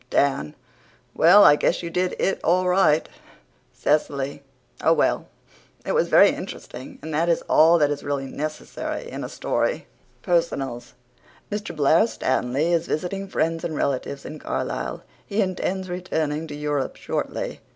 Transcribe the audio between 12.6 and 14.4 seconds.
is visiting friends and relatives in